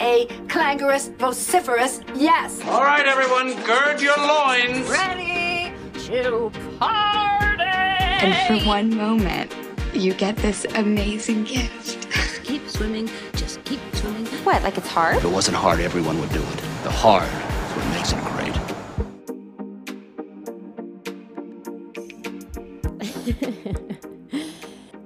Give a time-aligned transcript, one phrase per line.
[0.00, 2.60] a clangorous, vociferous yes.
[2.66, 4.88] All right, everyone, gird your loins.
[4.88, 5.72] Ready
[6.06, 7.62] to party.
[7.62, 9.54] And for one moment,
[9.94, 12.08] you get this amazing gift.
[12.44, 14.26] keep swimming, just keep swimming.
[14.44, 15.16] What, like it's hard?
[15.16, 16.56] If it wasn't hard, everyone would do it.
[16.82, 18.56] The hard is what makes it great.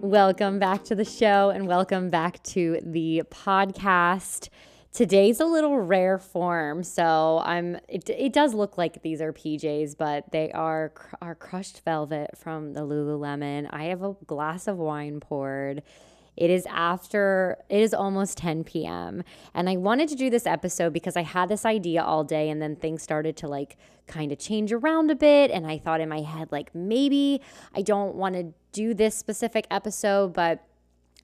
[0.03, 4.49] welcome back to the show and welcome back to the podcast.
[4.93, 7.77] Today's a little rare form, so I'm.
[7.89, 12.73] It, it does look like these are PJs, but they are are crushed velvet from
[12.73, 13.69] the Lululemon.
[13.71, 15.85] I have a glass of wine poured.
[16.37, 19.23] It is after, it is almost 10 p.m.
[19.53, 22.63] And I wanted to do this episode because I had this idea all day and
[22.63, 25.51] then things started to like kind of change around a bit.
[25.51, 27.43] And I thought in my head, like, maybe
[27.75, 30.65] I don't want to do this specific episode, but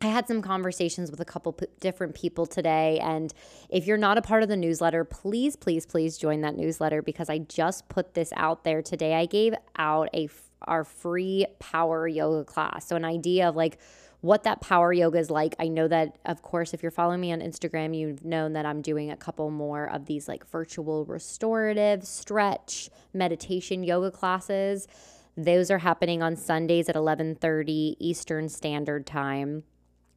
[0.02, 2.98] I had some conversations with a couple p- different people today.
[3.00, 3.33] And
[3.70, 7.30] if you're not a part of the newsletter, please, please, please join that newsletter because
[7.30, 9.14] I just put this out there today.
[9.14, 10.28] I gave out a
[10.62, 12.86] our free power yoga class.
[12.86, 13.78] So an idea of like
[14.20, 15.55] what that power yoga is like.
[15.58, 18.83] I know that, of course, if you're following me on Instagram, you've known that I'm
[18.83, 24.89] doing a couple more of these like virtual restorative stretch meditation yoga classes.
[25.36, 29.64] Those are happening on Sundays at 11:30 Eastern Standard Time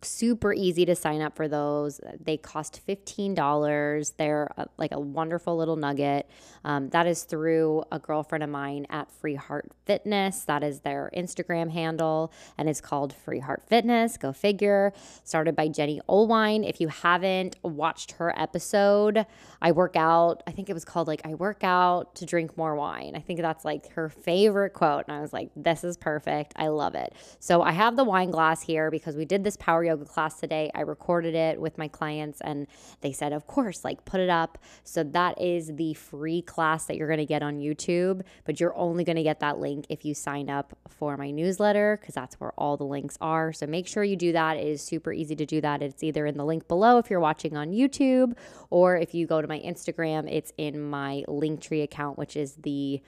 [0.02, 2.00] super easy to sign up for those.
[2.20, 4.14] They cost $15.
[4.18, 6.30] They're a, like a wonderful little nugget.
[6.64, 10.44] Um, that is through a girlfriend of mine at Free Heart Fitness.
[10.46, 14.18] That is their Instagram handle, and it's called Free Heart Fitness.
[14.18, 14.94] Go figure.
[15.24, 16.68] Started by Jenny Olwine.
[16.68, 19.26] If you haven't watched her episode,
[19.62, 20.44] I work out.
[20.48, 23.14] I think it was called like I work out to drink more wine.
[23.16, 25.06] I think that's like her favorite quote.
[25.08, 26.54] And I was like, this is perfect.
[26.56, 27.14] I love it.
[27.40, 30.72] So I have the wine glass here because we did this power yoga class today.
[30.74, 32.68] I recorded it with my clients and
[33.02, 34.58] they said, of course, like put it up.
[34.84, 38.76] So that is the free class that you're going to get on YouTube, but you're
[38.76, 42.40] only going to get that link if you sign up for my newsletter because that's
[42.40, 43.52] where all the links are.
[43.52, 44.58] So make sure you do that.
[44.58, 45.82] It is super easy to do that.
[45.82, 48.34] It's either in the link below if you're watching on YouTube
[48.70, 53.02] or if you go to my Instagram, it's in my Linktree account, which is the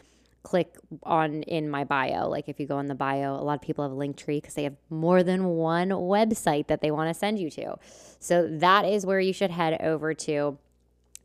[0.43, 2.27] click on in my bio.
[2.27, 4.37] Like if you go in the bio, a lot of people have a link tree
[4.37, 7.75] because they have more than one website that they want to send you to.
[8.19, 10.57] So that is where you should head over to.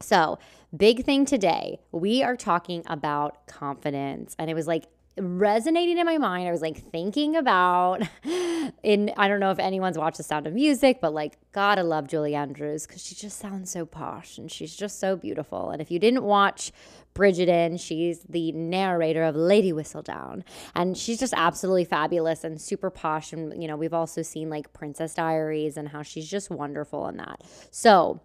[0.01, 0.39] So,
[0.77, 4.37] big thing today, we are talking about confidence.
[4.39, 4.85] And it was like
[5.19, 6.49] resonating in my mind.
[6.49, 8.03] I was like thinking about
[8.83, 12.07] in I don't know if anyone's watched The Sound of Music, but like gotta love
[12.07, 15.71] Julie Andrews because she just sounds so posh and she's just so beautiful.
[15.71, 16.73] And if you didn't watch
[17.15, 20.43] Bridgerton, she's the narrator of Lady Whistledown,
[20.75, 23.33] and she's just absolutely fabulous and super posh.
[23.33, 27.17] And you know, we've also seen like Princess Diaries and how she's just wonderful in
[27.17, 27.43] that.
[27.71, 28.21] So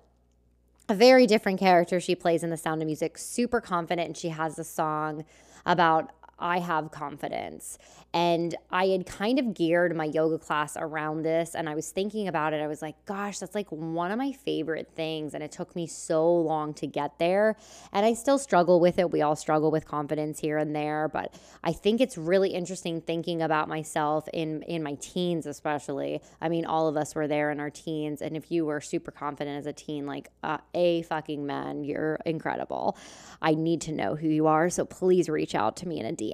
[0.89, 4.29] a very different character she plays in The Sound of Music, super confident, and she
[4.29, 5.23] has a song
[5.65, 7.77] about I have confidence.
[8.13, 11.55] And I had kind of geared my yoga class around this.
[11.55, 12.61] And I was thinking about it.
[12.61, 15.33] I was like, gosh, that's like one of my favorite things.
[15.33, 17.55] And it took me so long to get there.
[17.93, 19.11] And I still struggle with it.
[19.11, 21.07] We all struggle with confidence here and there.
[21.07, 26.21] But I think it's really interesting thinking about myself in, in my teens, especially.
[26.41, 28.21] I mean, all of us were there in our teens.
[28.21, 32.19] And if you were super confident as a teen, like uh, a fucking man, you're
[32.25, 32.97] incredible.
[33.41, 34.69] I need to know who you are.
[34.69, 36.30] So please reach out to me in a DM.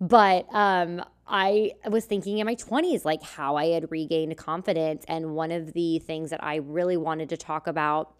[0.00, 5.04] But, um, I was thinking in my 20s, like how I had regained confidence.
[5.08, 8.14] And one of the things that I really wanted to talk about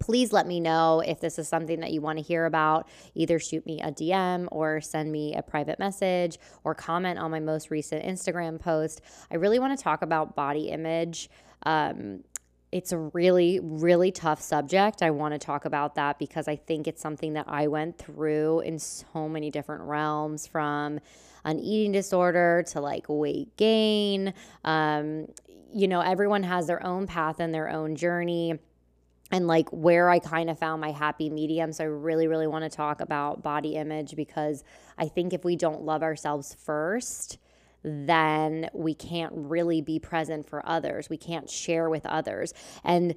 [0.00, 2.88] please let me know if this is something that you want to hear about.
[3.14, 7.38] Either shoot me a DM or send me a private message or comment on my
[7.38, 9.00] most recent Instagram post.
[9.30, 11.30] I really want to talk about body image.
[11.64, 12.24] Um,
[12.72, 15.02] it's a really, really tough subject.
[15.02, 18.60] I want to talk about that because I think it's something that I went through
[18.60, 20.98] in so many different realms from
[21.44, 24.32] an eating disorder to like weight gain.
[24.64, 25.28] Um,
[25.74, 28.58] you know, everyone has their own path and their own journey
[29.30, 31.72] and like where I kind of found my happy medium.
[31.72, 34.64] So I really, really want to talk about body image because
[34.96, 37.38] I think if we don't love ourselves first,
[37.82, 41.08] then we can't really be present for others.
[41.10, 42.54] We can't share with others.
[42.84, 43.14] And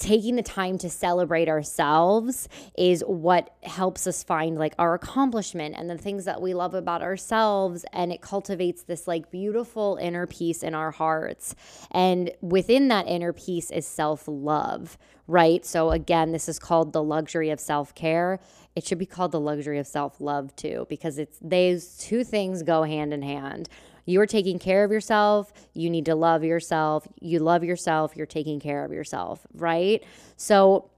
[0.00, 5.90] taking the time to celebrate ourselves is what helps us find like our accomplishment and
[5.90, 7.84] the things that we love about ourselves.
[7.92, 11.54] And it cultivates this like beautiful inner peace in our hearts.
[11.90, 15.64] And within that inner peace is self-love right?
[15.64, 18.40] So again this is called the luxury of self-care.
[18.74, 22.82] It should be called the luxury of self-love too because it's those two things go
[22.82, 23.68] hand in hand
[24.06, 25.52] you're taking care of yourself.
[25.74, 27.06] You need to love yourself.
[27.20, 28.16] You love yourself.
[28.16, 30.02] You're taking care of yourself, right?
[30.36, 30.90] So,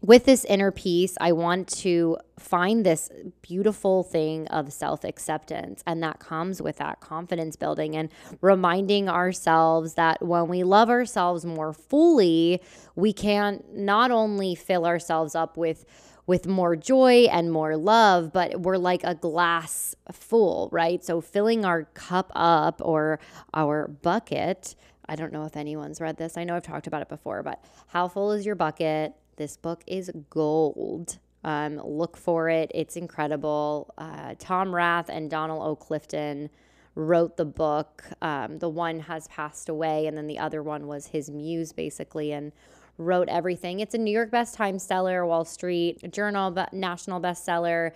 [0.00, 3.10] with this inner peace, I want to find this
[3.42, 5.82] beautiful thing of self acceptance.
[5.86, 8.08] And that comes with that confidence building and
[8.40, 12.62] reminding ourselves that when we love ourselves more fully,
[12.94, 15.84] we can not only fill ourselves up with
[16.28, 21.02] with more joy and more love, but we're like a glass full, right?
[21.02, 23.18] So filling our cup up or
[23.54, 24.76] our bucket.
[25.08, 26.36] I don't know if anyone's read this.
[26.36, 29.14] I know I've talked about it before, but how full is your bucket?
[29.36, 31.18] This book is gold.
[31.44, 32.70] Um, look for it.
[32.74, 33.94] It's incredible.
[33.96, 35.76] Uh, Tom Rath and Donald O.
[35.76, 36.50] Clifton
[36.94, 38.04] wrote the book.
[38.20, 42.32] Um, the one has passed away, and then the other one was his muse, basically.
[42.32, 42.52] And
[42.98, 43.80] wrote everything.
[43.80, 47.92] It's a New York Best Time seller, Wall Street Journal national bestseller.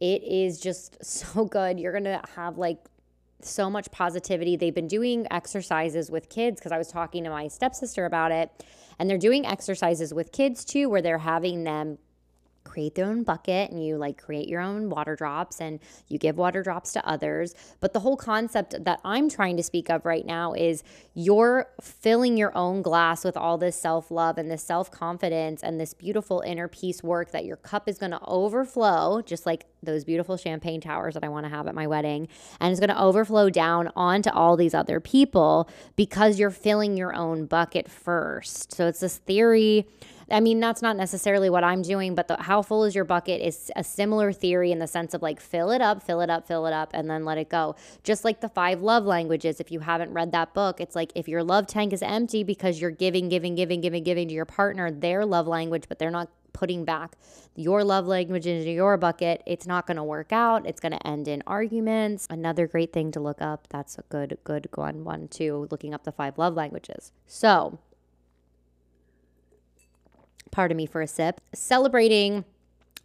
[0.00, 1.80] It is just so good.
[1.80, 2.78] You're going to have like
[3.40, 4.56] so much positivity.
[4.56, 8.64] They've been doing exercises with kids because I was talking to my stepsister about it.
[8.98, 11.98] And they're doing exercises with kids too, where they're having them
[12.64, 16.36] create their own bucket and you like create your own water drops and you give
[16.36, 17.54] water drops to others.
[17.80, 20.82] But the whole concept that I'm trying to speak of right now is
[21.14, 25.80] you're filling your own glass with all this self love and this self confidence and
[25.80, 30.04] this beautiful inner peace work that your cup is going to overflow, just like those
[30.04, 32.28] beautiful champagne towers that I want to have at my wedding.
[32.60, 37.14] And it's going to overflow down onto all these other people because you're filling your
[37.14, 38.72] own bucket first.
[38.72, 39.86] So it's this theory
[40.32, 43.42] I mean, that's not necessarily what I'm doing, but the how full is your bucket
[43.42, 46.48] is a similar theory in the sense of like fill it up, fill it up,
[46.48, 47.76] fill it up, and then let it go.
[48.02, 49.60] Just like the five love languages.
[49.60, 52.80] If you haven't read that book, it's like if your love tank is empty because
[52.80, 56.30] you're giving, giving, giving, giving, giving to your partner their love language, but they're not
[56.52, 57.16] putting back
[57.54, 60.66] your love language into your bucket, it's not going to work out.
[60.66, 62.26] It's going to end in arguments.
[62.30, 63.68] Another great thing to look up.
[63.68, 67.12] That's a good, good one, one too, looking up the five love languages.
[67.26, 67.78] So,
[70.52, 72.44] pardon me for a sip, celebrating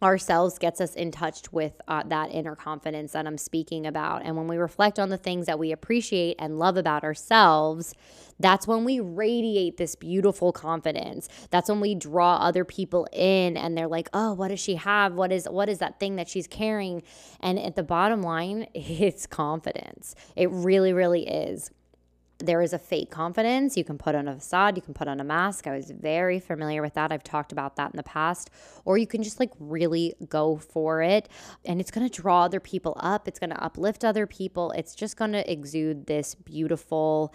[0.02, 4.22] ourselves gets us in touch with uh, that inner confidence that I'm speaking about.
[4.24, 7.94] And when we reflect on the things that we appreciate and love about ourselves,
[8.38, 11.28] that's when we radiate this beautiful confidence.
[11.50, 15.14] That's when we draw other people in and they're like, "Oh, what does she have?
[15.14, 17.02] What is what is that thing that she's carrying?"
[17.40, 20.14] And at the bottom line, it's confidence.
[20.36, 21.72] It really really is
[22.38, 23.76] there is a fake confidence.
[23.76, 25.66] You can put on a facade, you can put on a mask.
[25.66, 27.10] I was very familiar with that.
[27.10, 28.50] I've talked about that in the past.
[28.84, 31.28] Or you can just like really go for it
[31.64, 33.26] and it's going to draw other people up.
[33.26, 34.70] It's going to uplift other people.
[34.72, 37.34] It's just going to exude this beautiful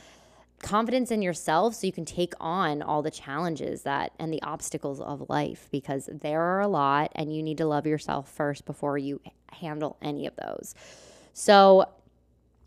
[0.61, 5.01] confidence in yourself so you can take on all the challenges that and the obstacles
[5.01, 8.97] of life because there are a lot and you need to love yourself first before
[8.97, 9.19] you
[9.51, 10.73] handle any of those.
[11.33, 11.89] So,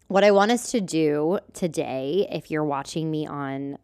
[0.09, 3.79] what I want us to do today, if you're watching me on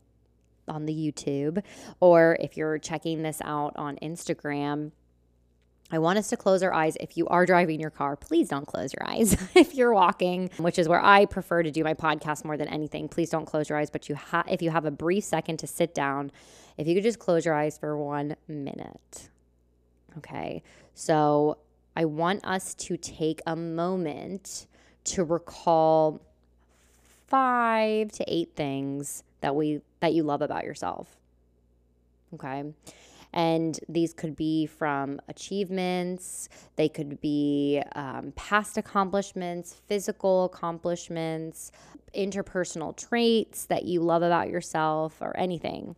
[0.69, 1.63] on the YouTube
[1.99, 4.93] or if you're checking this out on Instagram,
[5.91, 6.97] I want us to close our eyes.
[7.01, 9.37] If you are driving your car, please don't close your eyes.
[9.55, 13.09] if you're walking, which is where I prefer to do my podcast more than anything,
[13.09, 13.91] please don't close your eyes.
[13.91, 16.33] But you have, if you have a brief second to sit down,
[16.79, 19.29] if you could just close your eyes for one minute.
[20.17, 20.63] Okay.
[20.95, 21.59] So
[21.95, 24.67] I want us to take a moment
[25.05, 26.21] to recall
[27.27, 31.17] five to eight things that we that you love about yourself.
[32.35, 32.65] Okay.
[33.35, 41.73] And these could be from achievements, they could be um, past accomplishments, physical accomplishments,
[42.15, 45.97] interpersonal traits that you love about yourself, or anything.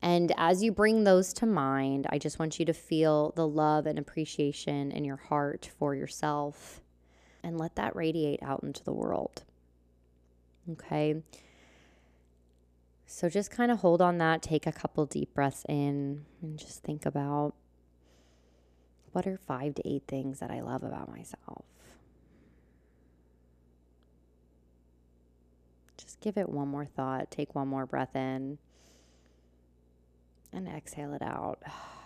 [0.00, 3.86] And as you bring those to mind, I just want you to feel the love
[3.86, 6.83] and appreciation in your heart for yourself
[7.44, 9.44] and let that radiate out into the world.
[10.72, 11.22] Okay.
[13.06, 16.82] So just kind of hold on that, take a couple deep breaths in, and just
[16.82, 17.54] think about
[19.12, 21.64] what are five to eight things that I love about myself.
[25.96, 28.58] Just give it one more thought, take one more breath in,
[30.52, 31.62] and exhale it out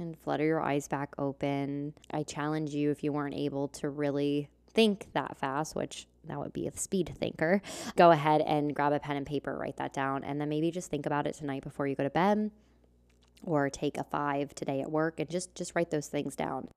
[0.00, 1.94] and flutter your eyes back open.
[2.10, 6.52] I challenge you if you weren't able to really think that fast, which that would
[6.52, 7.62] be a speed thinker.
[7.96, 10.90] Go ahead and grab a pen and paper, write that down, and then maybe just
[10.90, 12.50] think about it tonight before you go to bed
[13.42, 16.68] or take a 5 today at work and just just write those things down.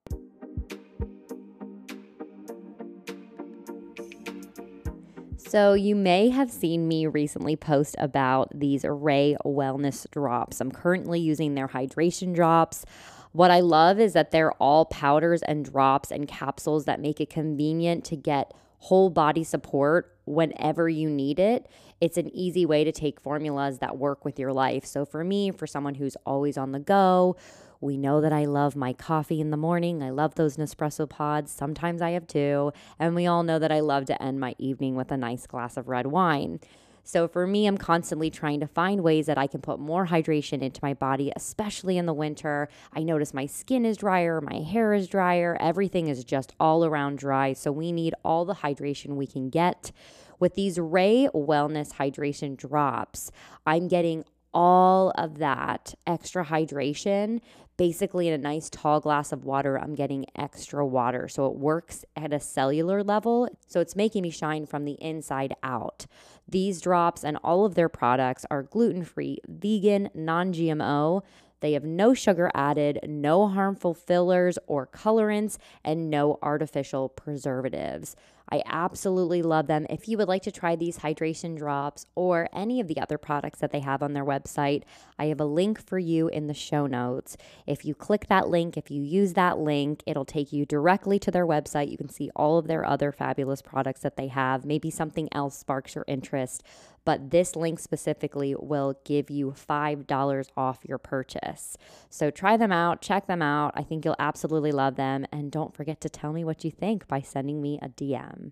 [5.54, 10.60] So, you may have seen me recently post about these Array Wellness Drops.
[10.60, 12.86] I'm currently using their hydration drops.
[13.34, 17.30] What I love is that they're all powders and drops and capsules that make it
[17.30, 21.68] convenient to get whole body support whenever you need it.
[22.02, 24.88] It's an easy way to take formulas that work with your life.
[24.88, 27.36] So, for me, for someone who's always on the go,
[27.84, 30.02] we know that I love my coffee in the morning.
[30.02, 31.52] I love those Nespresso pods.
[31.52, 32.72] Sometimes I have two.
[32.98, 35.78] And we all know that I love to end my evening with a nice glass
[35.78, 36.60] of red wine.
[37.06, 40.62] So for me, I'm constantly trying to find ways that I can put more hydration
[40.62, 42.70] into my body, especially in the winter.
[42.94, 47.18] I notice my skin is drier, my hair is drier, everything is just all around
[47.18, 47.52] dry.
[47.52, 49.92] So we need all the hydration we can get.
[50.40, 53.32] With these Array Wellness Hydration Drops,
[53.66, 54.24] I'm getting
[54.54, 57.42] all of that extra hydration
[57.78, 61.28] basically in a nice tall glass of water, I'm getting extra water.
[61.28, 63.50] So it works at a cellular level.
[63.68, 66.06] So it's making me shine from the inside out.
[66.48, 71.24] These drops and all of their products are gluten free, vegan, non GMO.
[71.62, 78.18] They have no sugar added, no harmful fillers or colorants, and no artificial preservatives.
[78.52, 79.86] I absolutely love them.
[79.90, 83.60] If you would like to try these hydration drops or any of the other products
[83.60, 84.84] that they have on their website,
[85.18, 87.38] I have a link for you in the show notes.
[87.66, 91.32] If you click that link, if you use that link, it'll take you directly to
[91.32, 91.90] their website.
[91.90, 94.66] You can see all of their other fabulous products that they have.
[94.66, 96.64] Maybe something else sparks your interest
[97.06, 101.78] but this link specifically will give you $5 off your purchase.
[102.10, 103.74] So try them out, check them out.
[103.76, 105.26] I think you'll absolutely love them.
[105.32, 108.52] And don't forget to tell me what you think by sending me a DM.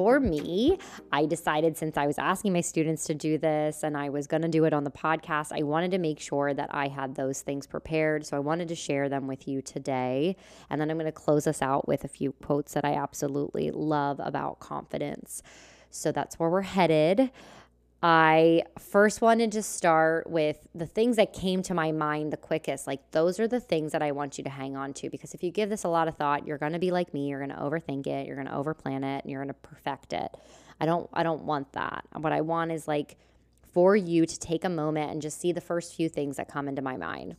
[0.00, 0.78] For me,
[1.12, 4.40] I decided since I was asking my students to do this and I was going
[4.40, 7.42] to do it on the podcast, I wanted to make sure that I had those
[7.42, 8.24] things prepared.
[8.24, 10.36] So I wanted to share them with you today.
[10.70, 13.70] And then I'm going to close us out with a few quotes that I absolutely
[13.70, 15.42] love about confidence.
[15.90, 17.30] So that's where we're headed.
[18.02, 22.86] I first wanted to start with the things that came to my mind the quickest.
[22.86, 25.42] Like, those are the things that I want you to hang on to because if
[25.42, 27.28] you give this a lot of thought, you're going to be like me.
[27.28, 28.26] You're going to overthink it.
[28.26, 30.34] You're going to overplan it and you're going to perfect it.
[30.80, 32.06] I don't, I don't want that.
[32.16, 33.18] What I want is like
[33.72, 36.68] for you to take a moment and just see the first few things that come
[36.68, 37.36] into my mind.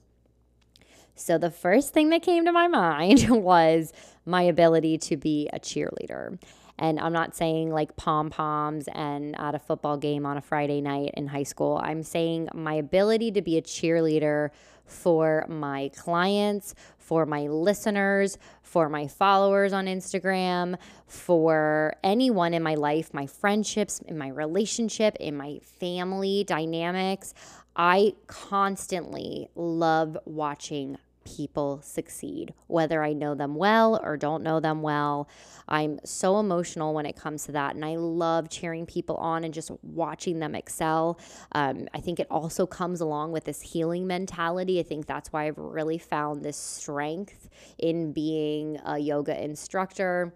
[1.15, 3.93] So, the first thing that came to my mind was
[4.25, 6.39] my ability to be a cheerleader.
[6.81, 10.81] And I'm not saying like pom poms and at a football game on a Friday
[10.81, 11.79] night in high school.
[11.81, 14.49] I'm saying my ability to be a cheerleader
[14.83, 22.73] for my clients, for my listeners, for my followers on Instagram, for anyone in my
[22.73, 27.35] life, my friendships, in my relationship, in my family dynamics.
[27.75, 34.81] I constantly love watching people succeed, whether I know them well or don't know them
[34.81, 35.29] well.
[35.67, 37.75] I'm so emotional when it comes to that.
[37.75, 41.19] And I love cheering people on and just watching them excel.
[41.53, 44.79] Um, I think it also comes along with this healing mentality.
[44.79, 50.33] I think that's why I've really found this strength in being a yoga instructor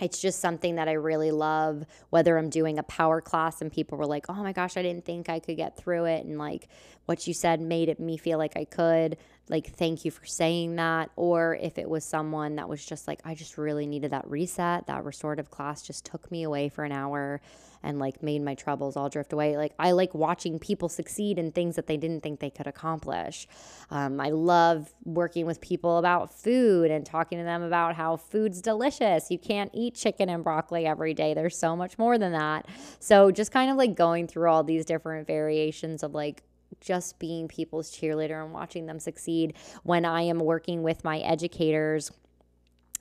[0.00, 1.84] it's just something that I really love.
[2.10, 5.04] Whether I'm doing a power class and people were like, oh my gosh, I didn't
[5.04, 6.24] think I could get through it.
[6.24, 6.68] And like
[7.06, 9.16] what you said made it me feel like I could.
[9.50, 11.10] Like, thank you for saying that.
[11.16, 14.86] Or if it was someone that was just like, I just really needed that reset,
[14.86, 17.40] that restorative class just took me away for an hour
[17.82, 19.56] and like made my troubles all drift away.
[19.56, 23.46] Like I like watching people succeed in things that they didn't think they could accomplish.
[23.90, 28.60] Um, I love working with people about food and talking to them about how food's
[28.60, 29.30] delicious.
[29.30, 31.34] You can't eat chicken and broccoli every day.
[31.34, 32.66] There's so much more than that.
[33.00, 36.42] So just kind of like going through all these different variations of like
[36.80, 42.10] just being people's cheerleader and watching them succeed when I am working with my educators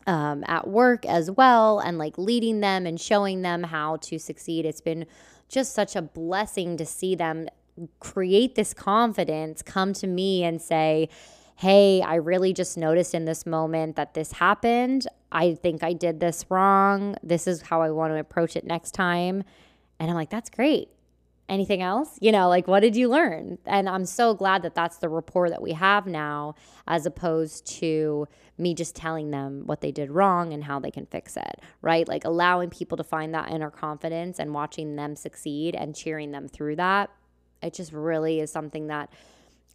[0.07, 4.65] um, at work as well and like leading them and showing them how to succeed.
[4.65, 5.05] It's been
[5.49, 7.47] just such a blessing to see them
[7.99, 11.09] create this confidence, come to me and say,
[11.57, 15.07] Hey, I really just noticed in this moment that this happened.
[15.31, 17.15] I think I did this wrong.
[17.23, 19.43] This is how I want to approach it next time.
[19.99, 20.89] And I'm like, That's great
[21.49, 22.17] anything else?
[22.21, 23.57] You know, like what did you learn?
[23.65, 26.55] And I'm so glad that that's the rapport that we have now,
[26.87, 28.27] as opposed to
[28.57, 32.07] me just telling them what they did wrong and how they can fix it, right?
[32.07, 36.47] Like allowing people to find that inner confidence and watching them succeed and cheering them
[36.47, 37.11] through that.
[37.61, 39.11] It just really is something that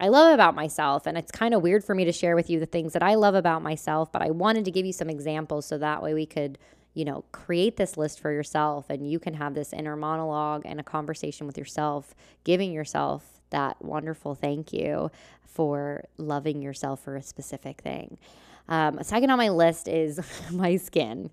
[0.01, 1.07] I love about myself.
[1.07, 3.15] And it's kind of weird for me to share with you the things that I
[3.15, 6.27] love about myself, but I wanted to give you some examples so that way we
[6.27, 6.59] could,
[6.95, 10.79] you know, create this list for yourself and you can have this inner monologue and
[10.79, 15.11] a conversation with yourself, giving yourself that wonderful thank you
[15.47, 18.19] for loving yourself for a specific thing.
[18.69, 20.21] Um, second on my list is
[20.53, 21.31] my skin.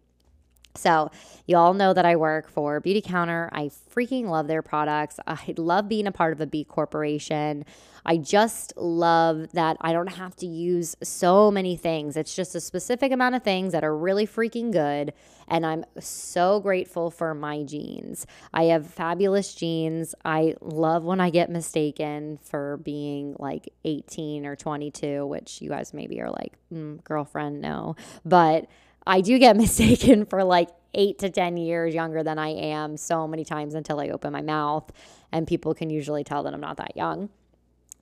[0.79, 1.12] So,
[1.45, 3.50] you all know that I work for Beautycounter.
[3.51, 5.19] I freaking love their products.
[5.27, 7.65] I love being a part of a B corporation.
[8.05, 12.15] I just love that I don't have to use so many things.
[12.15, 15.13] It's just a specific amount of things that are really freaking good.
[15.48, 18.25] And I'm so grateful for my genes.
[18.53, 20.15] I have fabulous genes.
[20.24, 25.93] I love when I get mistaken for being like 18 or 22, which you guys
[25.93, 27.95] maybe are like, mm, girlfriend, no.
[28.24, 28.67] But
[29.06, 33.27] I do get mistaken for like eight to 10 years younger than I am so
[33.27, 34.91] many times until I open my mouth.
[35.32, 37.29] And people can usually tell that I'm not that young.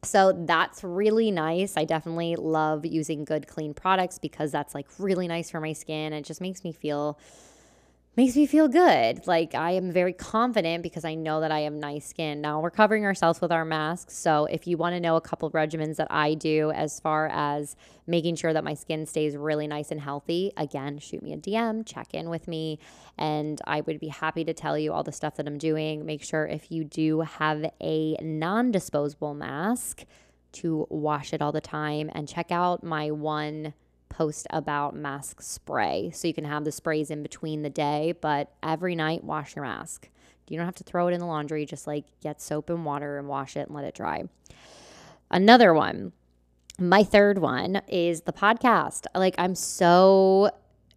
[0.03, 1.75] So that's really nice.
[1.75, 6.13] I definitely love using good, clean products because that's like really nice for my skin.
[6.13, 7.19] It just makes me feel
[8.17, 9.27] makes me feel good.
[9.27, 12.41] Like I am very confident because I know that I have nice skin.
[12.41, 14.17] Now we're covering ourselves with our masks.
[14.17, 17.75] So if you want to know a couple regimens that I do as far as
[18.07, 21.85] making sure that my skin stays really nice and healthy, again, shoot me a DM,
[21.85, 22.79] check in with me,
[23.19, 26.03] and I would be happy to tell you all the stuff that I'm doing.
[26.03, 30.05] Make sure if you do have a non-disposable mask
[30.53, 33.75] to wash it all the time and check out my one
[34.09, 36.11] post about mask spray.
[36.13, 39.65] So you can have the sprays in between the day, but every night wash your
[39.65, 40.09] mask.
[40.47, 43.17] You don't have to throw it in the laundry, just like get soap and water
[43.17, 44.23] and wash it and let it dry.
[45.29, 46.13] Another one,
[46.79, 49.05] my third one is the podcast.
[49.13, 50.51] Like, I'm so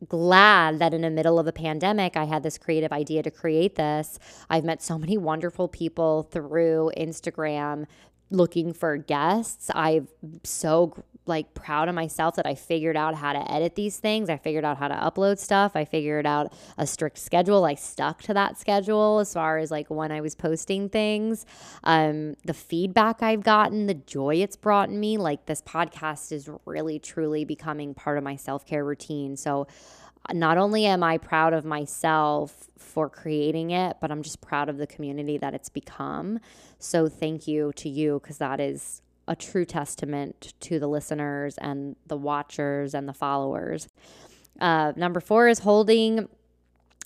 [0.08, 3.74] glad that in the middle of a pandemic, I had this creative idea to create
[3.74, 4.18] this.
[4.48, 7.86] I've met so many wonderful people through Instagram
[8.30, 9.70] looking for guests.
[9.74, 10.08] I'm
[10.44, 14.28] so like proud of myself that I figured out how to edit these things.
[14.28, 15.72] I figured out how to upload stuff.
[15.74, 17.64] I figured out a strict schedule.
[17.64, 21.46] I stuck to that schedule as far as like when I was posting things.
[21.84, 26.98] Um, the feedback I've gotten, the joy it's brought me, like this podcast is really
[26.98, 29.36] truly becoming part of my self care routine.
[29.36, 29.66] So
[30.32, 34.78] not only am I proud of myself for creating it, but I'm just proud of
[34.78, 36.40] the community that it's become.
[36.78, 41.94] So thank you to you because that is a true testament to the listeners and
[42.08, 43.88] the watchers and the followers.
[44.60, 46.28] Uh, number four is holding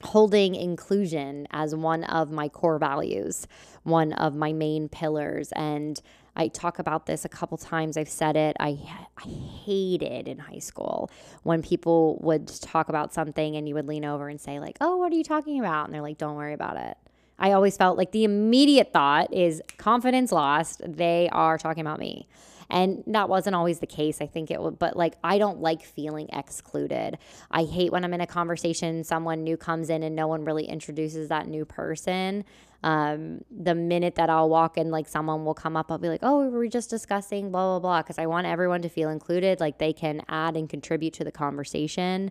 [0.03, 3.47] holding inclusion as one of my core values,
[3.85, 6.01] one of my main pillars, and
[6.37, 7.97] I talk about this a couple times.
[7.97, 8.57] I've said it.
[8.59, 8.79] I,
[9.17, 9.29] I
[9.65, 11.11] hated in high school
[11.43, 14.97] when people would talk about something and you would lean over and say, like, oh,
[14.97, 15.87] what are you talking about?
[15.87, 16.97] And they're like, don't worry about it.
[17.39, 20.81] I always felt like the immediate thought is confidence lost.
[20.87, 22.29] They are talking about me.
[22.71, 24.21] And that wasn't always the case.
[24.21, 27.19] I think it would, but like, I don't like feeling excluded.
[27.51, 30.65] I hate when I'm in a conversation, someone new comes in and no one really
[30.65, 32.45] introduces that new person.
[32.83, 36.21] Um, the minute that I'll walk in, like someone will come up, I'll be like,
[36.23, 38.03] oh, we were just discussing blah, blah, blah.
[38.03, 39.61] Cause I want everyone to feel included.
[39.61, 42.31] Like they can add and contribute to the conversation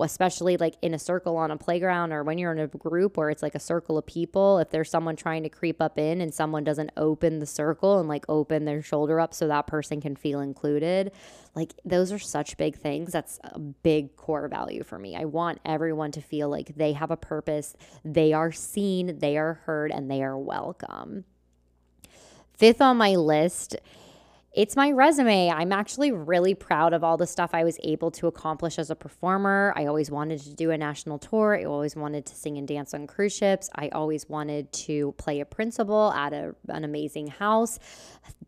[0.00, 3.30] especially like in a circle on a playground or when you're in a group where
[3.30, 6.32] it's like a circle of people, if there's someone trying to creep up in and
[6.32, 10.14] someone doesn't open the circle and like open their shoulder up so that person can
[10.16, 11.12] feel included,
[11.54, 13.12] like those are such big things.
[13.12, 15.16] That's a big core value for me.
[15.16, 17.74] I want everyone to feel like they have a purpose,
[18.04, 21.24] they are seen, they are heard, and they are welcome.
[22.54, 23.76] Fifth on my list
[24.54, 25.50] it's my resume.
[25.50, 28.96] I'm actually really proud of all the stuff I was able to accomplish as a
[28.96, 29.74] performer.
[29.76, 31.54] I always wanted to do a national tour.
[31.54, 33.68] I always wanted to sing and dance on cruise ships.
[33.74, 37.78] I always wanted to play a principal at a, an amazing house.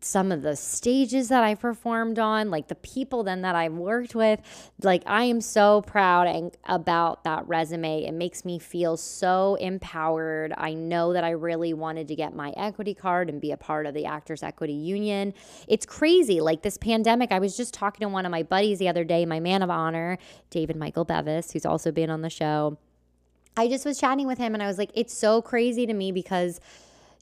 [0.01, 4.15] Some of the stages that I performed on, like the people then that I worked
[4.15, 4.39] with,
[4.81, 8.05] like I am so proud and about that resume.
[8.05, 10.51] It makes me feel so empowered.
[10.57, 13.85] I know that I really wanted to get my equity card and be a part
[13.85, 15.35] of the Actors Equity Union.
[15.67, 16.39] It's crazy.
[16.39, 19.25] Like this pandemic, I was just talking to one of my buddies the other day,
[19.25, 20.17] my man of honor,
[20.49, 22.77] David Michael Bevis, who's also been on the show.
[23.57, 26.13] I just was chatting with him and I was like, it's so crazy to me
[26.13, 26.61] because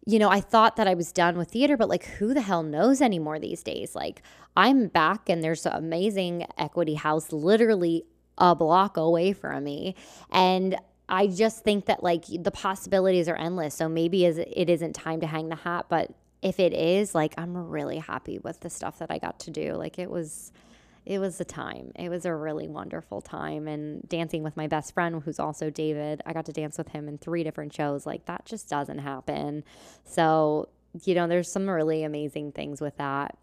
[0.05, 2.63] you know, I thought that I was done with theater, but like, who the hell
[2.63, 3.95] knows anymore these days?
[3.95, 4.21] Like,
[4.55, 8.05] I'm back and there's an amazing equity house literally
[8.37, 9.95] a block away from me.
[10.31, 10.77] And
[11.09, 13.75] I just think that like the possibilities are endless.
[13.75, 17.55] So maybe it isn't time to hang the hat, but if it is, like I'm
[17.55, 19.73] really happy with the stuff that I got to do.
[19.73, 20.51] Like it was
[21.05, 21.91] it was a time.
[21.95, 26.21] It was a really wonderful time and dancing with my best friend who's also David.
[26.25, 28.05] I got to dance with him in three different shows.
[28.05, 29.63] Like that just doesn't happen.
[30.03, 30.69] So,
[31.05, 33.37] you know, there's some really amazing things with that.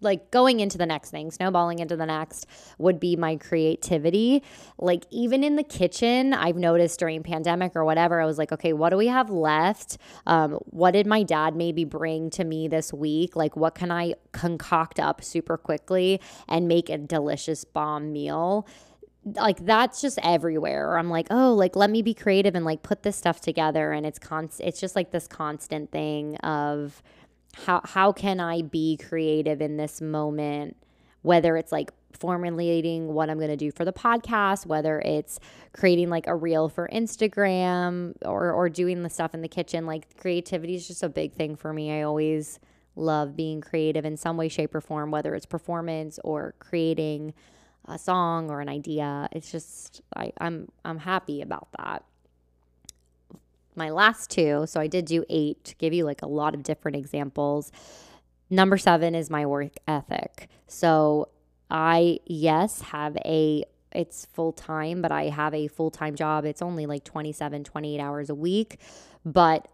[0.00, 2.46] Like going into the next thing, snowballing into the next
[2.78, 4.42] would be my creativity.
[4.78, 8.72] Like even in the kitchen, I've noticed during pandemic or whatever, I was like, okay,
[8.72, 9.98] what do we have left?
[10.26, 13.36] Um, what did my dad maybe bring to me this week?
[13.36, 18.66] Like what can I concoct up super quickly and make a delicious bomb meal?
[19.36, 20.96] like that's just everywhere.
[20.96, 24.06] I'm like, oh, like let me be creative and like put this stuff together and
[24.06, 27.02] it's const it's just like this constant thing of
[27.54, 30.76] how how can I be creative in this moment
[31.22, 35.38] whether it's like formulating what I'm going to do for the podcast, whether it's
[35.72, 40.16] creating like a reel for Instagram or or doing the stuff in the kitchen, like
[40.16, 41.92] creativity is just a big thing for me.
[41.92, 42.58] I always
[42.96, 47.34] love being creative in some way shape or form, whether it's performance or creating
[47.86, 49.28] a song or an idea.
[49.32, 52.04] It's just I, I'm I'm happy about that.
[53.80, 56.62] My last two, so I did do eight to give you like a lot of
[56.62, 57.72] different examples.
[58.50, 60.50] Number seven is my work ethic.
[60.66, 61.30] So
[61.70, 66.44] I yes have a it's full time, but I have a full time job.
[66.44, 68.78] It's only like 27, 28 hours a week,
[69.24, 69.66] but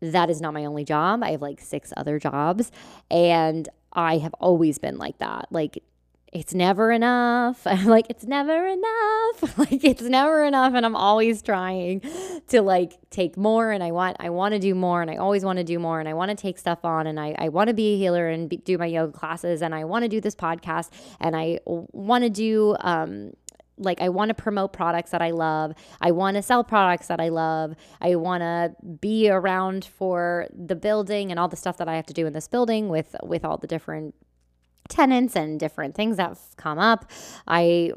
[0.00, 1.22] that is not my only job.
[1.22, 2.70] I have like six other jobs
[3.10, 5.46] and I have always been like that.
[5.50, 5.82] Like
[6.36, 7.62] it's never enough.
[7.66, 9.58] I'm like, it's never enough.
[9.58, 10.74] like it's never enough.
[10.74, 12.02] And I'm always trying
[12.48, 15.44] to like take more and I want, I want to do more and I always
[15.44, 17.68] want to do more and I want to take stuff on and I, I want
[17.68, 20.20] to be a healer and be, do my yoga classes and I want to do
[20.20, 23.32] this podcast and I want to do, um,
[23.78, 25.74] like I want to promote products that I love.
[26.00, 27.74] I want to sell products that I love.
[28.00, 32.06] I want to be around for the building and all the stuff that I have
[32.06, 34.14] to do in this building with with all the different
[34.88, 37.10] tenants and different things that come up.
[37.46, 37.92] I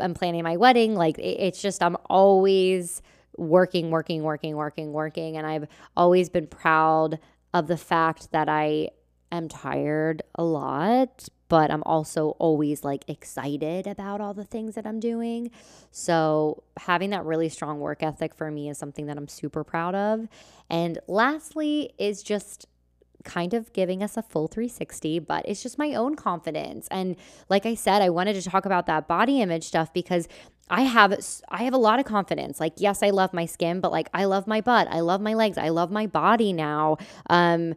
[0.00, 0.94] am planning my wedding.
[0.94, 3.02] Like it's just, I'm always
[3.36, 5.36] working, working, working, working, working.
[5.36, 7.18] And I've always been proud
[7.52, 8.90] of the fact that I
[9.32, 14.86] am tired a lot, but I'm also always like excited about all the things that
[14.86, 15.50] I'm doing.
[15.90, 19.94] So, having that really strong work ethic for me is something that I'm super proud
[19.94, 20.28] of.
[20.70, 22.66] And lastly, is just
[23.24, 26.88] kind of giving us a full 360, but it's just my own confidence.
[26.90, 27.16] And
[27.48, 30.28] like I said, I wanted to talk about that body image stuff because
[30.70, 32.60] I have I have a lot of confidence.
[32.60, 34.88] Like yes, I love my skin, but like I love my butt.
[34.90, 35.58] I love my legs.
[35.58, 36.96] I love my body now.
[37.28, 37.74] Um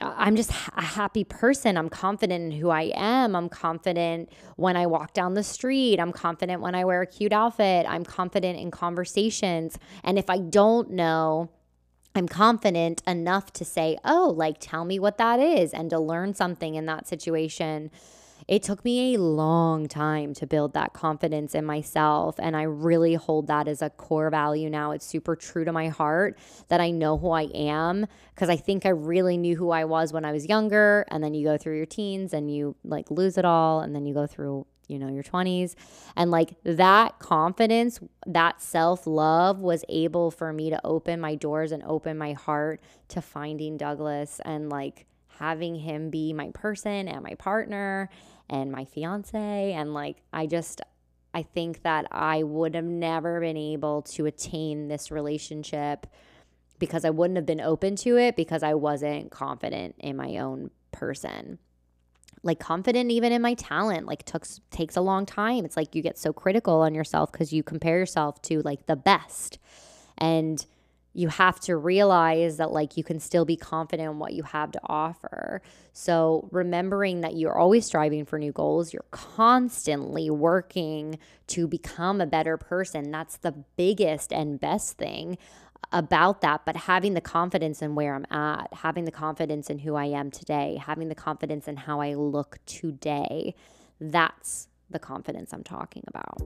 [0.00, 1.76] I'm just a happy person.
[1.78, 3.34] I'm confident in who I am.
[3.34, 5.98] I'm confident when I walk down the street.
[5.98, 7.86] I'm confident when I wear a cute outfit.
[7.88, 9.78] I'm confident in conversations.
[10.04, 11.50] And if I don't know
[12.16, 16.34] I'm confident enough to say, oh, like, tell me what that is, and to learn
[16.34, 17.90] something in that situation.
[18.48, 22.36] It took me a long time to build that confidence in myself.
[22.38, 24.92] And I really hold that as a core value now.
[24.92, 28.86] It's super true to my heart that I know who I am because I think
[28.86, 31.04] I really knew who I was when I was younger.
[31.08, 33.80] And then you go through your teens and you like lose it all.
[33.80, 35.74] And then you go through you know, your 20s.
[36.14, 41.72] And like that confidence, that self love was able for me to open my doors
[41.72, 45.06] and open my heart to finding Douglas and like
[45.38, 48.08] having him be my person and my partner
[48.48, 49.72] and my fiance.
[49.72, 50.80] And like, I just,
[51.34, 56.06] I think that I would have never been able to attain this relationship
[56.78, 60.70] because I wouldn't have been open to it because I wasn't confident in my own
[60.92, 61.58] person
[62.46, 65.64] like confident even in my talent like took takes a long time.
[65.64, 68.96] It's like you get so critical on yourself because you compare yourself to like the
[68.96, 69.58] best.
[70.16, 70.64] And
[71.12, 74.70] you have to realize that like you can still be confident in what you have
[74.72, 75.62] to offer.
[75.94, 82.26] So remembering that you're always striving for new goals you're constantly working to become a
[82.26, 85.38] better person that's the biggest and best thing
[85.92, 89.94] about that, but having the confidence in where I'm at, having the confidence in who
[89.94, 93.54] I am today, having the confidence in how I look today,
[94.00, 96.42] that's the confidence I'm talking about.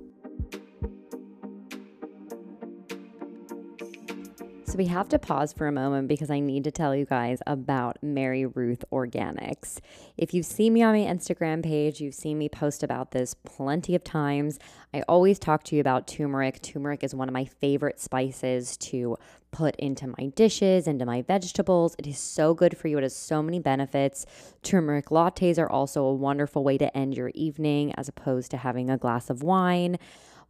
[4.70, 7.40] So we have to pause for a moment because I need to tell you guys
[7.44, 9.80] about MaryRuth Organics.
[10.16, 13.96] If you've seen me on my Instagram page, you've seen me post about this plenty
[13.96, 14.60] of times.
[14.94, 16.62] I always talk to you about turmeric.
[16.62, 19.16] Turmeric is one of my favorite spices to
[19.50, 21.96] put into my dishes, into my vegetables.
[21.98, 22.96] It is so good for you.
[22.98, 24.24] It has so many benefits.
[24.62, 28.88] Turmeric lattes are also a wonderful way to end your evening as opposed to having
[28.88, 29.98] a glass of wine.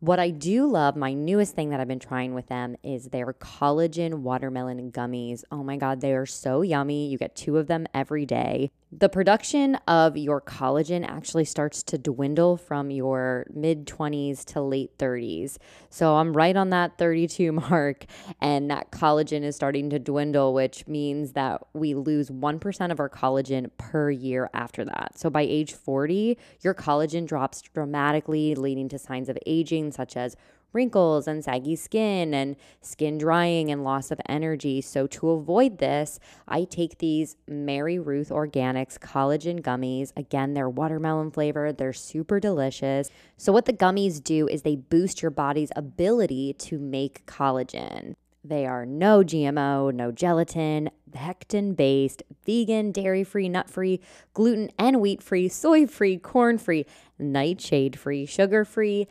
[0.00, 3.34] What I do love, my newest thing that I've been trying with them is their
[3.34, 5.44] collagen watermelon gummies.
[5.52, 7.06] Oh my God, they are so yummy.
[7.08, 8.70] You get two of them every day.
[8.92, 14.98] The production of your collagen actually starts to dwindle from your mid 20s to late
[14.98, 15.58] 30s.
[15.90, 18.06] So I'm right on that 32 mark,
[18.40, 23.08] and that collagen is starting to dwindle, which means that we lose 1% of our
[23.08, 25.16] collagen per year after that.
[25.16, 30.36] So by age 40, your collagen drops dramatically, leading to signs of aging such as
[30.72, 34.80] wrinkles and saggy skin and skin drying and loss of energy.
[34.80, 40.12] So, to avoid this, I take these MaryRuth Organics collagen gummies.
[40.16, 43.10] Again, they're watermelon flavored, they're super delicious.
[43.36, 48.14] So, what the gummies do is they boost your body's ability to make collagen.
[48.42, 54.00] They are no GMO, no gelatin, pectin based, vegan, dairy free, nut free,
[54.32, 56.86] gluten and wheat free, soy free, corn free,
[57.18, 59.06] nightshade free, sugar free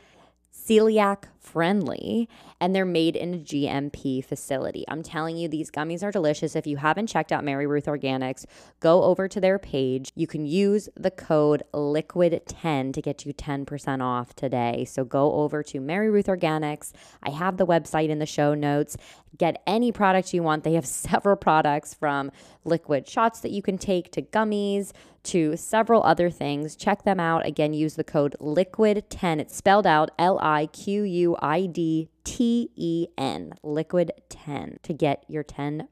[0.52, 2.30] celiac friendly
[2.62, 4.84] and they're made in a GMP facility.
[4.88, 6.56] I'm telling you, these gummies are delicious.
[6.56, 8.46] If you haven't checked out MaryRuth Organics,
[8.80, 10.12] go over to their page.
[10.16, 14.86] You can use the code LIQUID10 to get you 10% off today.
[14.86, 16.92] So go over to MaryRuth Organics.
[17.24, 18.98] I have the website in the show notes.
[19.38, 20.64] Get any product you want.
[20.64, 22.32] They have several products from
[22.66, 26.76] liquid shots that you can take to gummies to several other things.
[26.76, 27.46] Check them out.
[27.46, 29.40] Again, use the code LIQUID10.
[29.40, 34.94] It's spelled out L I Q U I D T E N, Liquid 10, to
[34.94, 35.88] get your 10%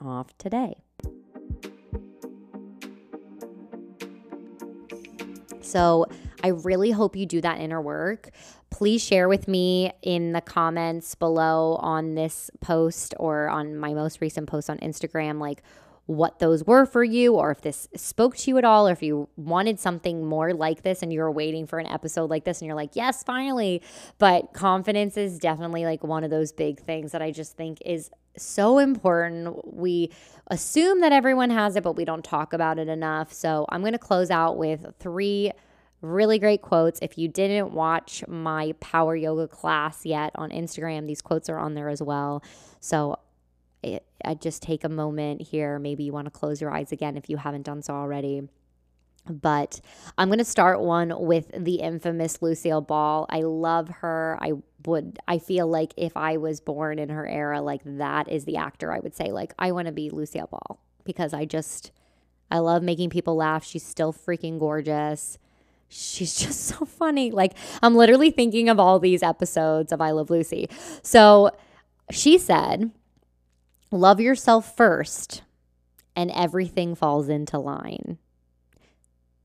[0.00, 0.82] off today.
[5.60, 6.06] So,
[6.44, 8.30] I really hope you do that inner work.
[8.70, 14.20] Please share with me in the comments below on this post or on my most
[14.20, 15.62] recent post on Instagram, like
[16.06, 19.02] what those were for you, or if this spoke to you at all, or if
[19.02, 22.60] you wanted something more like this and you were waiting for an episode like this
[22.60, 23.80] and you're like, yes, finally.
[24.18, 28.10] But confidence is definitely like one of those big things that I just think is
[28.36, 29.74] so important.
[29.74, 30.10] We
[30.48, 33.32] assume that everyone has it, but we don't talk about it enough.
[33.32, 35.52] So I'm going to close out with three
[36.00, 36.98] really great quotes.
[37.00, 41.74] If you didn't watch my power yoga class yet on Instagram, these quotes are on
[41.74, 42.42] there as well.
[42.80, 43.18] So
[43.84, 45.78] I just take a moment here.
[45.78, 48.48] Maybe you want to close your eyes again if you haven't done so already.
[49.28, 49.80] But
[50.18, 53.26] I'm going to start one with the infamous Lucille Ball.
[53.28, 54.36] I love her.
[54.40, 58.44] I would, I feel like if I was born in her era, like that is
[58.44, 61.92] the actor I would say, like, I want to be Lucille Ball because I just,
[62.50, 63.64] I love making people laugh.
[63.64, 65.38] She's still freaking gorgeous.
[65.88, 67.30] She's just so funny.
[67.30, 70.68] Like, I'm literally thinking of all these episodes of I Love Lucy.
[71.02, 71.52] So
[72.10, 72.90] she said,
[73.92, 75.42] Love yourself first,
[76.16, 78.16] and everything falls into line.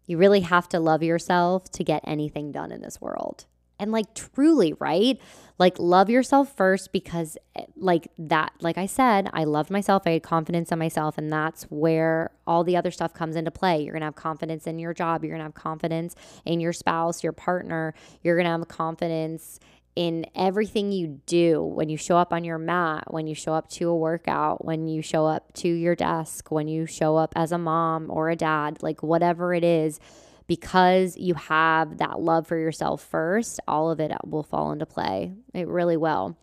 [0.06, 3.46] You really have to love yourself to get anything done in this world.
[3.78, 5.20] And like truly, right?
[5.60, 10.04] Like love yourself first because eh, like that like I said, I loved myself.
[10.06, 13.84] I had confidence in myself and that's where all the other stuff comes into play.
[13.84, 16.74] You're going to have confidence in your job, you're going to have confidence in your
[16.74, 19.60] spouse, your partner, you're going to have confidence
[19.98, 23.68] in everything you do when you show up on your mat, when you show up
[23.68, 27.52] to a workout, when you show up to your desk, when you show up as
[27.52, 30.00] a mom or a dad, like whatever it is,
[30.46, 35.34] because you have that love for yourself first, all of it will fall into play.
[35.56, 36.38] It really will.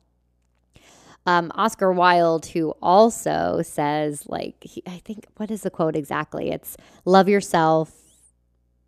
[1.24, 6.50] Um, Oscar Wilde, who also says, like, he, I think, what is the quote exactly?
[6.50, 8.03] It's love yourself,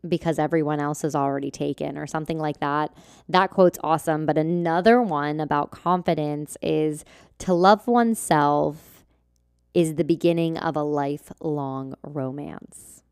[0.07, 2.93] because everyone else is already taken or something like that.
[3.29, 4.27] That quote's awesome.
[4.27, 7.05] But another one about confidence is
[7.39, 9.05] to love oneself
[9.75, 13.03] is the beginning of a lifelong romance,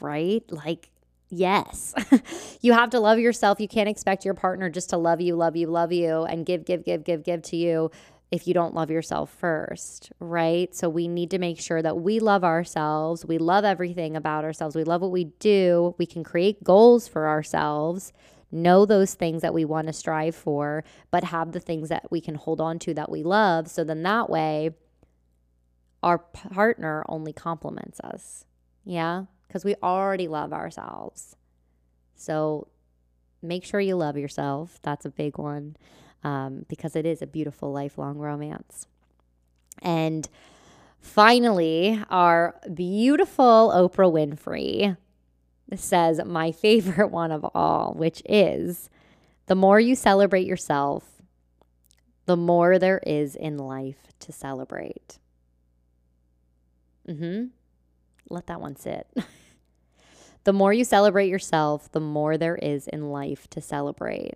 [0.00, 0.42] right?
[0.50, 0.90] Like,
[1.28, 1.94] yes,
[2.60, 3.60] you have to love yourself.
[3.60, 6.64] You can't expect your partner just to love you, love you, love you, and give,
[6.64, 7.92] give, give, give, give to you
[8.34, 10.74] if you don't love yourself first, right?
[10.74, 13.24] So we need to make sure that we love ourselves.
[13.24, 14.74] We love everything about ourselves.
[14.74, 15.94] We love what we do.
[15.98, 18.12] We can create goals for ourselves,
[18.50, 22.20] know those things that we want to strive for, but have the things that we
[22.20, 23.68] can hold on to that we love.
[23.68, 24.70] So then that way,
[26.02, 28.46] our partner only compliments us.
[28.84, 29.26] Yeah?
[29.46, 31.36] Because we already love ourselves.
[32.16, 32.66] So
[33.42, 34.80] make sure you love yourself.
[34.82, 35.76] That's a big one
[36.24, 38.86] um, because it is a beautiful lifelong romance.
[39.82, 40.28] And
[41.00, 44.96] finally, our beautiful Oprah Winfrey
[45.74, 48.90] says my favorite one of all, which is
[49.46, 51.22] the more you celebrate yourself,
[52.26, 55.18] the more there is in life to celebrate.
[57.08, 57.50] Mhm.
[58.30, 59.06] Let that one sit.
[60.44, 64.34] the more you celebrate yourself, the more there is in life to celebrate.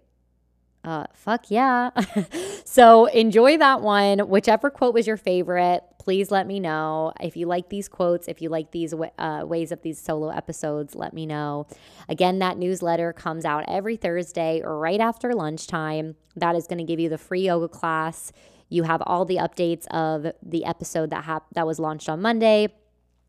[0.88, 1.90] Uh, fuck yeah.
[2.64, 4.20] so enjoy that one.
[4.20, 7.12] Whichever quote was your favorite, please let me know.
[7.20, 10.94] If you like these quotes, if you like these uh, ways of these solo episodes,
[10.94, 11.66] let me know.
[12.08, 16.14] Again, that newsletter comes out every Thursday right after lunchtime.
[16.36, 18.32] That is going to give you the free yoga class.
[18.70, 22.68] You have all the updates of the episode that that was launched on Monday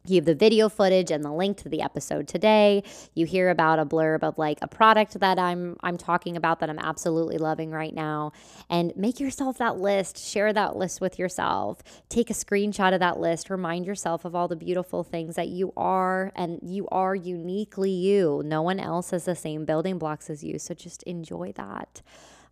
[0.09, 2.83] you have the video footage and the link to the episode today.
[3.13, 6.69] You hear about a blurb of like a product that I'm I'm talking about that
[6.69, 8.31] I'm absolutely loving right now.
[8.69, 10.17] And make yourself that list.
[10.17, 11.81] Share that list with yourself.
[12.09, 13.49] Take a screenshot of that list.
[13.49, 18.41] Remind yourself of all the beautiful things that you are and you are uniquely you.
[18.45, 20.59] No one else has the same building blocks as you.
[20.59, 22.01] So just enjoy that.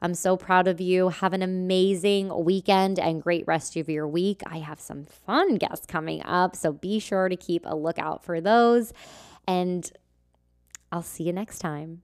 [0.01, 1.09] I'm so proud of you.
[1.09, 4.41] Have an amazing weekend and great rest of your week.
[4.45, 8.39] I have some fun guests coming up, so be sure to keep a lookout for
[8.39, 8.93] those.
[9.47, 9.91] And
[10.91, 12.03] I'll see you next time.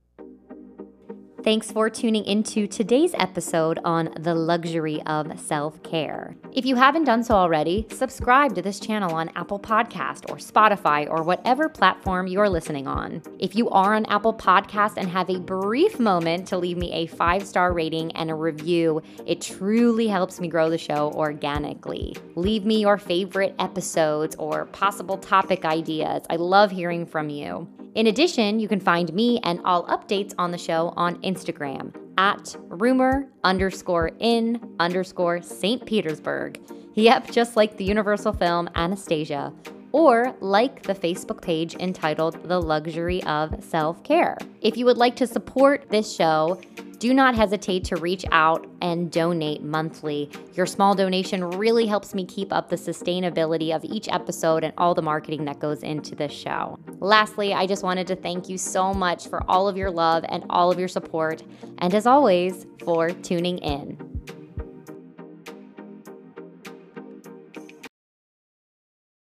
[1.44, 6.38] Thanks for tuning into today's episode on the luxury of self care.
[6.54, 11.06] If you haven't done so already, subscribe to this channel on Apple Podcast or Spotify
[11.10, 13.22] or whatever platform you're listening on.
[13.40, 17.08] If you are on Apple Podcast and have a brief moment to leave me a
[17.08, 22.16] five star rating and a review, it truly helps me grow the show organically.
[22.36, 26.24] Leave me your favorite episodes or possible topic ideas.
[26.30, 27.68] I love hearing from you.
[27.96, 32.56] In addition, you can find me and all updates on the show on Instagram at
[32.68, 35.86] rumor underscore in underscore St.
[35.86, 36.60] Petersburg.
[36.96, 39.54] Yep, just like the Universal film Anastasia.
[39.92, 44.38] Or like the Facebook page entitled The Luxury of Self Care.
[44.62, 46.60] If you would like to support this show,
[47.04, 50.30] do not hesitate to reach out and donate monthly.
[50.54, 54.96] Your small donation really helps me keep up the sustainability of each episode and all
[54.96, 56.80] the marketing that goes into this show.
[57.02, 60.46] Lastly, I just wanted to thank you so much for all of your love and
[60.50, 61.44] all of your support,
[61.80, 64.13] and as always, for tuning in.